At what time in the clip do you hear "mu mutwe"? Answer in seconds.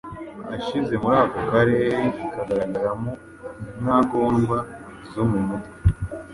5.29-5.75